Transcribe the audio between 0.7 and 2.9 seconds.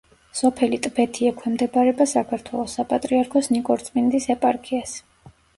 ტბეთი ექვემდებარება საქართველოს